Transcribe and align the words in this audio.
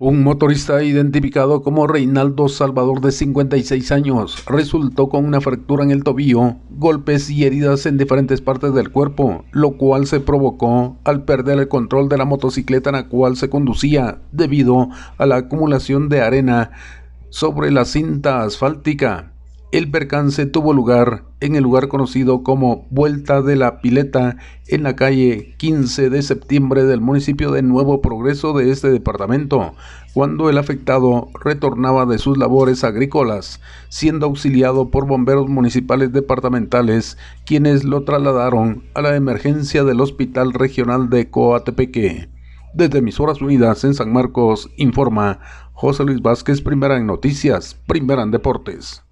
Un 0.00 0.24
motorista 0.24 0.82
identificado 0.82 1.62
como 1.62 1.86
Reinaldo 1.86 2.48
Salvador 2.48 3.00
de 3.00 3.12
56 3.12 3.92
años 3.92 4.44
resultó 4.44 5.08
con 5.08 5.24
una 5.24 5.40
fractura 5.40 5.84
en 5.84 5.92
el 5.92 6.02
tobillo, 6.02 6.56
golpes 6.70 7.30
y 7.30 7.44
heridas 7.44 7.86
en 7.86 7.96
diferentes 7.96 8.40
partes 8.40 8.74
del 8.74 8.90
cuerpo, 8.90 9.44
lo 9.52 9.76
cual 9.76 10.08
se 10.08 10.18
provocó 10.18 10.96
al 11.04 11.24
perder 11.24 11.60
el 11.60 11.68
control 11.68 12.08
de 12.08 12.16
la 12.16 12.24
motocicleta 12.24 12.90
en 12.90 12.96
la 12.96 13.08
cual 13.08 13.36
se 13.36 13.48
conducía 13.48 14.18
debido 14.32 14.88
a 15.16 15.26
la 15.26 15.36
acumulación 15.36 16.08
de 16.08 16.22
arena 16.22 16.72
sobre 17.30 17.70
la 17.70 17.84
cinta 17.84 18.42
asfáltica. 18.42 19.33
El 19.72 19.90
percance 19.90 20.46
tuvo 20.46 20.72
lugar 20.72 21.24
en 21.40 21.56
el 21.56 21.64
lugar 21.64 21.88
conocido 21.88 22.44
como 22.44 22.86
Vuelta 22.90 23.42
de 23.42 23.56
la 23.56 23.80
Pileta 23.80 24.36
en 24.68 24.84
la 24.84 24.94
calle 24.94 25.54
15 25.56 26.10
de 26.10 26.22
septiembre 26.22 26.84
del 26.84 27.00
municipio 27.00 27.50
de 27.50 27.62
Nuevo 27.62 28.00
Progreso 28.00 28.52
de 28.52 28.70
este 28.70 28.88
departamento, 28.90 29.74
cuando 30.14 30.48
el 30.48 30.58
afectado 30.58 31.28
retornaba 31.42 32.06
de 32.06 32.18
sus 32.18 32.38
labores 32.38 32.84
agrícolas, 32.84 33.60
siendo 33.88 34.26
auxiliado 34.26 34.90
por 34.90 35.08
bomberos 35.08 35.48
municipales 35.48 36.12
departamentales, 36.12 37.18
quienes 37.44 37.82
lo 37.82 38.04
trasladaron 38.04 38.84
a 38.94 39.02
la 39.02 39.16
emergencia 39.16 39.82
del 39.82 40.00
Hospital 40.00 40.52
Regional 40.52 41.10
de 41.10 41.30
Coatepeque. 41.30 42.28
Desde 42.74 42.98
Emisoras 42.98 43.40
Unidas 43.40 43.82
en 43.82 43.94
San 43.94 44.12
Marcos, 44.12 44.70
informa 44.76 45.40
José 45.72 46.04
Luis 46.04 46.22
Vázquez, 46.22 46.60
primera 46.60 46.96
en 46.96 47.06
noticias, 47.06 47.74
primera 47.86 48.22
en 48.22 48.30
deportes. 48.30 49.04